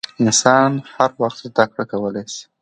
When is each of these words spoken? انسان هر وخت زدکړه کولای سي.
انسان 0.23 0.71
هر 0.95 1.11
وخت 1.21 1.37
زدکړه 1.45 1.83
کولای 1.91 2.25
سي. 2.33 2.43